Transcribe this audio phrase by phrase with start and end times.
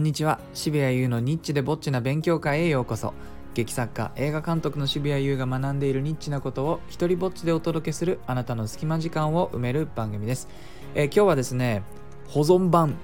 [0.00, 0.40] んにちは。
[0.54, 3.12] 渋谷優のニッチでぼっちな勉強会へようこそ。
[3.52, 10.48] 劇作家映画監督の渋谷優が学んでいるニッチなことを一人ぼっちでお届けするあなたの隙間時間を埋める番組です、
[10.94, 11.82] えー今日はですね
[12.28, 12.94] 保存版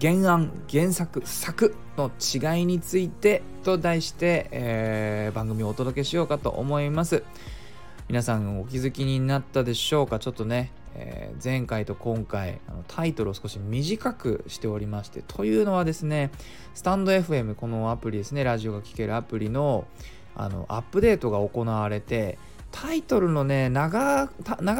[0.00, 7.24] 原案原作作の違いについてと題して、えー番組をお届けしようかと思います。
[8.08, 10.18] 皆さんお気づきになったでしょうか？
[10.18, 16.30] ちょっとね、えー前回と今回あのタイトルを少し短くしておりましてというのはですね
[16.74, 19.86] スタンド FM このアプリですねラジオが聴けるアプリの
[20.34, 22.38] あのアップデートが行われて
[22.70, 24.28] タイトルのね長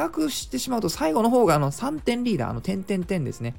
[0.09, 3.53] くしてしまうと最後の方があの3点リーダーあの点々点ですね。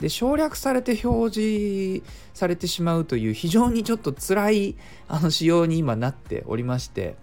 [0.00, 2.02] で省略されて表示
[2.34, 4.76] されてしまうという非常にちょっと辛い
[5.08, 7.14] あの仕様に今なっておりまして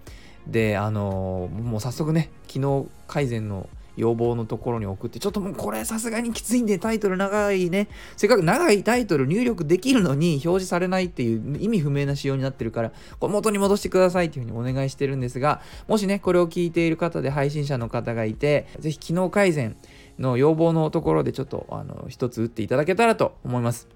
[0.48, 7.88] であのもう早速ね機能改善の要望のところに送ってちょっともうこれさすがにきついんでタイトル長いね。
[8.18, 19.76] せっかく長いタイトル入力できるのに表示されないっていう意味不明な仕様になってるからこれ元に戻してくださいっていうふうにお願いしてるんですがもしねこれを聞いている方で配信者の方がいてぜひ機能改善
[20.20, 23.88] の要望のところでちょっとあの一つ打っていただけたらと思います。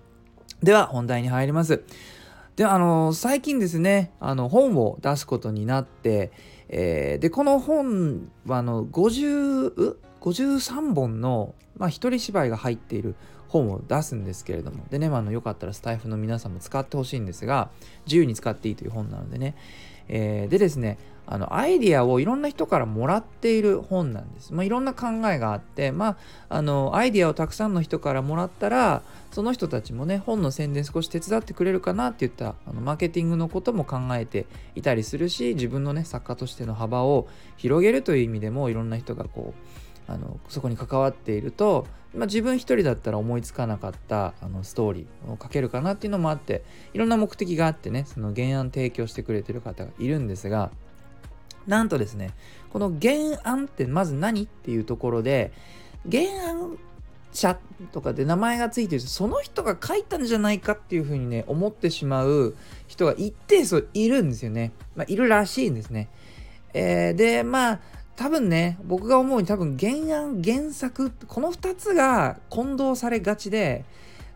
[0.63, 1.83] では本題に入ります。
[2.57, 6.31] であの最近ですねあの本を出すことになって、
[6.69, 13.15] えーでこの本はあの50 53本の、まあ、一人芝居が入っている
[13.47, 17.69] 本を出すんですけれどもでね、あのよかったらスタイフの皆さんも使ってほしいんですが
[18.07, 19.55] 自由に使っていいという本なのでね、
[20.09, 20.97] えーでですね
[21.29, 26.17] あのアイディアをいろんな人からもらっている本なんです、まあ、いろんな考えがあって、ま
[26.49, 50.71] あ、あのアイディアをたくさんの人からもらったらその人たちもね本の宣伝少し手伝ってくれるかなっていったあのマーケティングのことも考えていたりするし自分のね作家としての幅を広げるという意味でもいろんな人がこうあのそこに関わっていると、まあ、自分一人だったら思いつかなかったあのストーリーを書けるかなっていうのもあっていろんな目的があってねその原案提供してくれてる方がいるんですが
[51.67, 52.31] なんとですね
[52.71, 55.51] この原案ってまず何っていうところで
[56.09, 56.77] 原案
[57.31, 57.59] 者
[57.91, 62.55] とかで名前がついてるその人が書いたんじゃないかっていうふうにね思ってしまう
[62.87, 66.09] 人が一定数いるんですよね、まあ、いるらしいんですね、
[66.73, 67.79] えーでまあ
[68.17, 73.85] 多分ね僕が思うに多分原案原作この2つが混同されがちで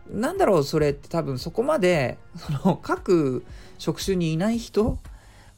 [0.08, 3.44] なんだろうそれって多分そこまでその各
[3.80, 5.00] 職種にいない人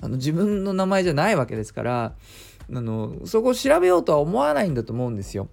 [0.03, 2.13] あの自分の名前じゃないわけですから
[2.73, 5.47] あのそこを調べようとは思わないんだと思うんですよ。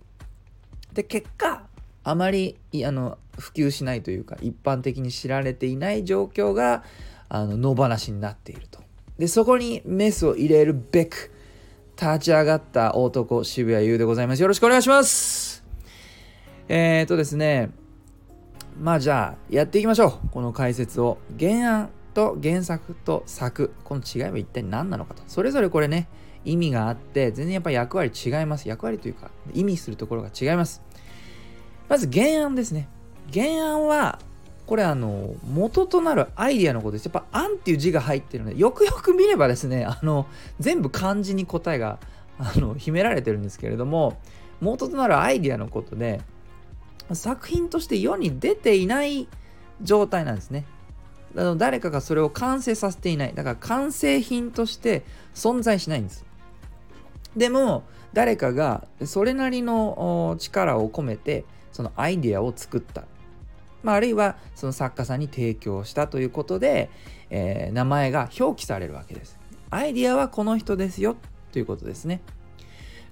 [0.93, 1.63] で結果
[2.03, 6.83] あまりあの普及しないというか一般的に知られていない状況が
[7.29, 8.81] あの野放しになっていると。
[9.19, 11.31] でそこにメスを入れるべく
[12.01, 14.43] 立ち上がった男渋谷優でございます。
[14.43, 15.63] よろしくお願いします。
[16.69, 17.71] えー、とですね
[18.81, 25.23] まあじゃあやっていきましょうこの解説を原案と原作と作この違いは一体何なのかと。
[25.27, 26.09] それぞれこれね
[26.45, 28.69] 意味があって全然やっぱり役割違います。
[28.69, 30.83] 役割というか意味するところが違います。
[31.89, 32.89] まず原案ですね。
[33.33, 34.19] 原案は
[34.67, 37.07] これあの元となるアイディアのことです。
[37.07, 40.27] やっぱ「案」っていう字が入ってるのでよくよく見ればですねあの
[40.61, 41.99] 全部漢字に答えが
[42.39, 44.19] あの秘められてるんですけれども
[44.61, 46.21] 元となるアイディアのことで
[47.13, 49.29] 作品として世に出ていない
[49.83, 50.65] 状態なんですね。
[51.37, 53.35] あの誰かがそれを完成させていない。
[53.35, 55.05] だから完成品として
[55.35, 56.25] 存在しないんです。
[57.37, 63.05] でも誰かがそれなりの力を込めてそのアイデアを作った、
[63.85, 66.91] まあ、あるいはその作家さんに提供したということで、
[67.31, 69.39] えー名前が表記されるわけです。
[69.71, 71.17] アイデアはこの人ですよ
[71.53, 72.21] ということですね。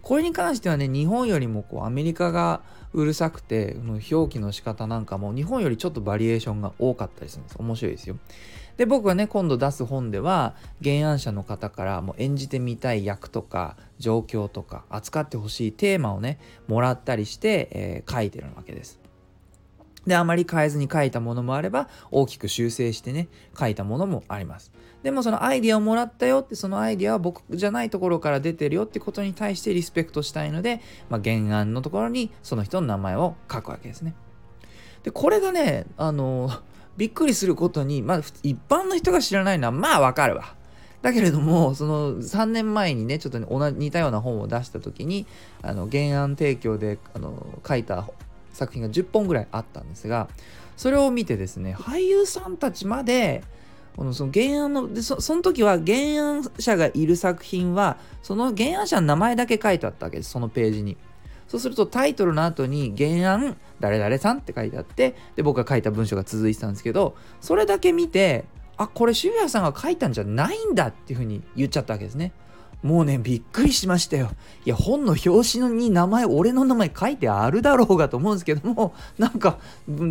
[0.03, 2.63] これに関してはね日本よりもこうアメリカが
[2.95, 3.77] うるさくて
[4.11, 7.57] 表記の仕方なんかも日本よりちょっとバリエーションが多かったりするんです。
[7.59, 8.17] 面白いですよ。
[8.79, 16.39] で僕はね今度出す本では原案者の方からもう演じてみたい役とか状況とか扱ってほしいテーマをね
[16.69, 19.01] もらったりして、えー書いてるわけです。
[20.07, 23.29] であまり変えずに書いたものもあれば大きく修正してね
[23.59, 24.73] 書いたものもあります。
[25.03, 34.15] でもそのアイディアをもらったよってそのアイディアは僕じゃないところから出てるよってことに対してリスペクトしたいので、まあ、原案のところにその人の名前を書くわけですね。
[35.05, 36.51] でこれがねあの
[36.97, 40.57] びっくりすることに、まあ、一般の人が知らないのはまあわかるわ。
[41.01, 45.27] だけれどもその3年前にねちょっとね同じ似たような本を出した時に
[45.63, 48.09] あの原案提供であの書いた
[48.53, 50.29] 作品が10本ぐらいあったんですが
[50.77, 53.45] それを見てですね俳優さんたちまで
[53.99, 60.97] このその原案のでそその時は原案者がいる作品はその原案者の名前だけ書いてあったわけですそのページに
[61.49, 68.45] そうするとタイトルの後に原案誰々さんって書いてあってで僕が書いた文章が続いてたんですけどそれだけ見て
[68.77, 72.31] あこれ渋谷さんが書いたんじゃないんだっていうふうに言っちゃったわけですね。
[72.83, 74.31] もうね、びっくりしましたよ。
[74.65, 79.59] いや、本の表紙に名前、俺の名前書いてあるだろうがと思うんですけども、 なんか、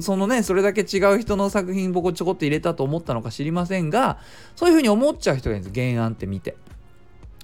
[0.01, 4.17] そのね、それだけ違う人の作品僕ちょこっと入れたと思ったのか知りませんが、
[4.55, 5.91] そういうふうに思っちゃう人がいるんです。
[5.91, 6.57] 原案って見て。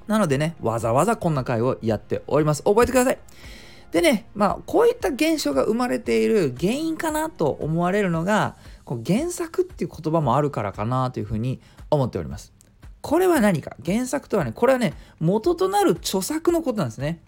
[0.08, 2.64] なのでね、わざわざこんな回をやっております。
[2.64, 3.20] 覚えてください。
[3.92, 12.52] でね、まあ、こういった現象が生まれている原因かなと思われるのが、こう原作っていう言葉もあるからかなというふうに思っております。
[13.04, 13.76] これは何か？
[13.86, 17.20] 原作とはね、これはね、元となる著作のことなんですね。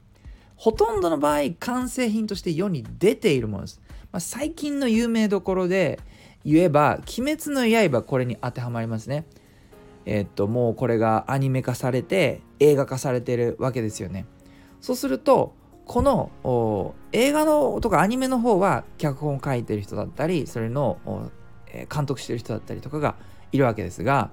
[0.55, 3.81] ほとんどの場合、完成品として世に出ているものです。
[4.13, 5.99] まあ、最近の有名どころで
[6.45, 9.25] 言えば、鬼滅の刃、これに当てはまりますね。
[10.05, 14.25] えー、っと、もうこれがアニメ化されて、映画化されてるわけですよね。
[14.79, 15.53] そうすると、
[15.85, 20.99] この映画のとかアニメの方は脚本を書いてる人だったり、それの
[21.93, 23.17] 監督してる人だったりとかが
[23.51, 24.31] いるわけですが、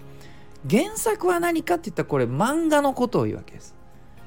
[0.70, 3.75] 原作は何かって言ったらこれ漫画のことを言うわけです。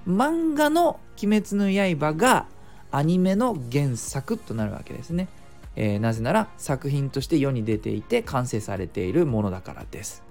[0.07, 2.45] 漫画の「鬼滅の刃」が
[2.91, 5.27] アニメの原作となるわけですね。
[5.75, 10.23] えー、なぜなら作品として世に出ていて完成されているものだからです。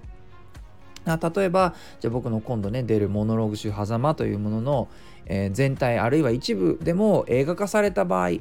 [1.05, 4.87] 例えばじゃあ僕の今度ね出るモノローグ集「狭間」というものの、
[5.25, 8.39] えー、全体あるいは一部でも映画化された場合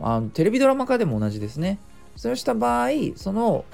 [0.00, 1.78] あのテレビドラマ化でも同じですね
[2.16, 3.64] そうした場合その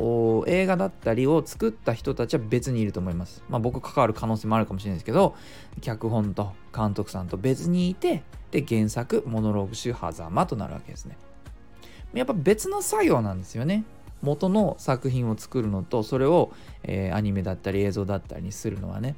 [0.46, 3.42] 映画だったりを作った人たちは別にいると思います。
[3.48, 5.34] まあ僕関わる可能性もあるかもしれないですけど
[5.80, 11.16] 脚本と監督さんと別にいてで原作モノローグ集狭間となるわけですね。
[12.14, 13.84] やっぱ別の作業なんですよね。
[14.22, 16.52] 元の作品を作るのとそれを、
[16.82, 19.16] えー、アニメだったり映像だったりにするのはね。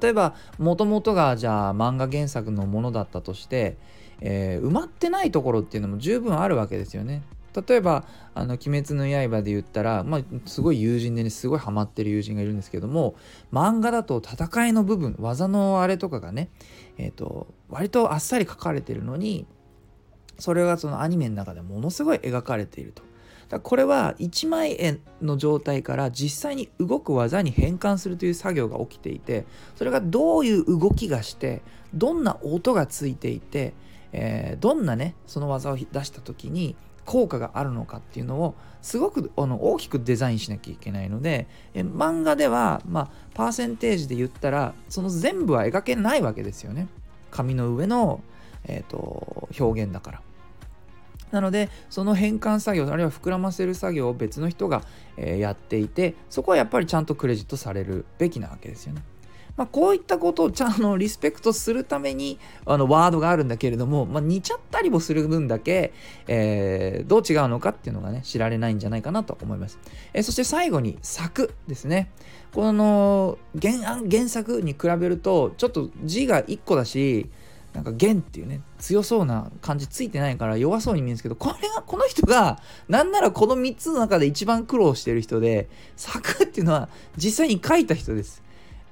[0.00, 3.76] 例えばもともとがじゃあ漫画原作のものだったとして、
[4.20, 7.22] えー、埋まってないところっていうのも十分あるわけですよね。
[7.54, 8.04] 例えば
[8.34, 13.14] 「あの鬼滅の刃」で言ったら、まあ、すごい友人でねすごいハマってる友人がいるんですけども
[13.52, 16.50] 漫画だと戦いの部分技のあれとかがね、
[16.98, 19.46] えーと、割とあっさり書かれてるのに
[20.38, 23.02] それがそのアニメの中でものすごい描かれていると。
[23.48, 29.44] だこれは1枚絵の状態から実際に動く技に変換するという作業が起きていて
[29.76, 31.62] それがどういう動きがして
[31.92, 33.74] どんな音がついていて、
[34.12, 36.74] えー、どんなねその技を出した時に
[37.04, 46.88] 効果があるのかっていうのをすごくあの大きくデザインしなきゃいけないのでえ漫画では、まあ、パーセンテージで言ったらその全部は描けないわけですよね。
[47.30, 48.20] 紙の上の、
[48.66, 50.22] えーと、表現だから。
[51.30, 54.82] なのでその変換作業あるいは膨らませる作業を別の人が、
[55.16, 59.02] えー、やっていてそこはやっぱりちゃんとクレジットされるべきなわけですよね。
[59.56, 65.92] まあ、こういったことをちゃんとリスペクトするためにあのワードがあるんだけれども、まあ、似ちゃったりもする分だけ、
[66.26, 69.78] えー、どう違うのかっていうのがね知られないんじゃないかなと思います、
[70.12, 72.10] えー、そして最後に作ですね。
[72.52, 77.28] この原案原作に比べるとちょっと字が1個だし
[77.72, 88.43] なんか弦っていうね強そうな感じついてないから弱そうに見えるんですけどこれがこの人がなんならこの3つの中で一番苦労してる人で作っていうのは実際に書いた人です。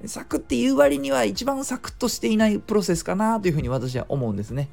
[0.09, 4.69] サクっていう割には一番サクッとしていないプロセスかなというふうに私は思うんですね。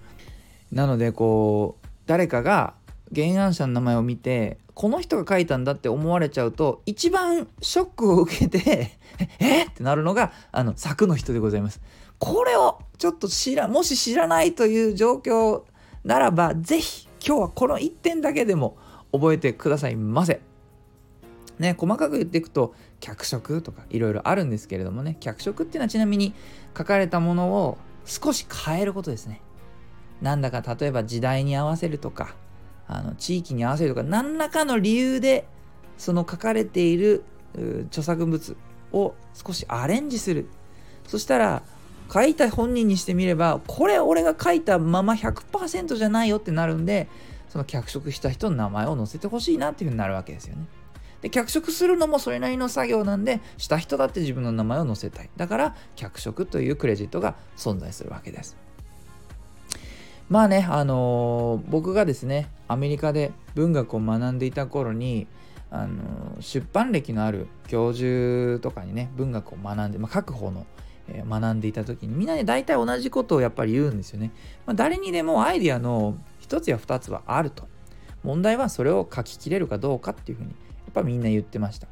[0.72, 2.74] なのでこう誰かが
[3.14, 8.92] 原案者の名前を見てこの人が書いたんだって思われちゃうと一番ショックを受けて
[9.40, 9.66] え？
[9.66, 11.82] ってなるのがあの作の人でございます。
[12.18, 15.64] これをちょっと知らもし知らないという状況
[16.04, 18.78] ならば是非今日はこの1点だけでも
[19.12, 20.42] 覚えてくださいませ。
[21.60, 25.18] ね、細かく言っていくと脚色とかいろいろあるんですけれどもね。
[25.20, 26.34] 脚色っていうのはちなみに
[26.78, 29.42] 書かれたものを少し変えることですね。
[30.22, 32.36] なんだか例えば時代に合わせるとか
[32.88, 35.48] あの地域に合わせるとか何らかの理由で
[35.98, 37.24] その書かれている
[37.88, 38.58] 著作物
[38.92, 40.48] を少しアレンジする。
[41.08, 41.64] そしたら
[42.12, 47.08] 書いた本人にしてみればこれ俺が書いたまま100%じゃないよってなるんで
[47.50, 50.66] その脚色した人の名前を載せてほしいなっていうふうになるわけですよね。
[51.22, 55.30] で脚色するのもそれなりの作業なんでした人だって自分の名前を載せたい。
[55.36, 58.58] だから脚色というクレジットが存在するわけです。
[60.30, 65.28] まあねあのー、僕がですねアメリカで文学を学んでいた頃に
[65.72, 70.68] あのー、出版歴のある教授とかにね文学を学んで、まあ、各方の
[71.08, 74.32] 学んでいた時にみんなね大体同じことをやっぱり言うんですよね、
[74.68, 77.68] まあ、誰にでもアイデアの一つや二つはあると。
[78.24, 80.54] 問題はそれを書ききれるかどうかっていうふうに
[80.90, 81.88] っぱみんな言ってました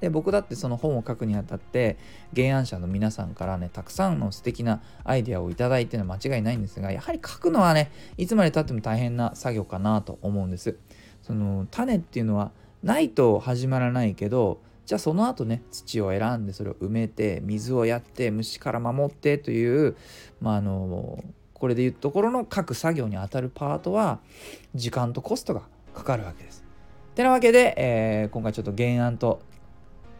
[0.00, 1.96] で僕だってその本を書くにあたって
[2.34, 10.76] 原案者の皆さんからねたくさんの素敵なアイデアをいただいてるのは間違いないんですがやはり書くのはねいつまでたっても大変な作業かなと思うんです
[11.22, 12.52] その種っていうのは
[12.82, 19.96] ないと始まらないけどじゃあその後ね土を選んでそれを埋めて水をやって虫から守ってという
[20.40, 21.22] まああの
[21.54, 24.20] これでいうところの各作業にあたるパートは
[24.74, 26.67] 時間とコストがかかるわけです。
[27.18, 29.40] てなわけで、えー、今回ちょっと原案と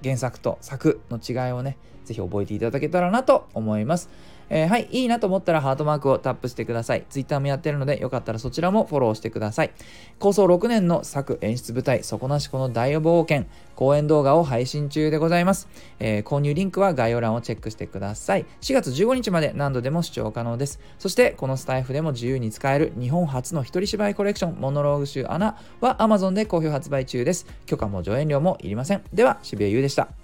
[0.02, 4.10] 原作と作の違いをね、是非覚えていただけたらなと思います。
[4.50, 7.04] えー、はい、いいなと思ったらハートマークをタップしてください。
[7.08, 9.70] Twitter もやってるので、よかったらそちらもフォローしてください。
[10.18, 15.68] 構想6年の作演出舞台、底なしこの大冒険、公演動画を配信中でございます。
[16.00, 18.46] えー、購入リンクは概要欄をチェックしてください。
[18.60, 20.80] 4月15日まで何度でも視聴可能です。
[20.98, 27.46] そして、このスタイフでも自由に使える日本初の一人芝居コレクション、モノローグ集アナは Amazon で好評発売中です。
[27.66, 29.02] 許可も上演料もいりません。
[29.12, 30.17] では、渋谷優でした。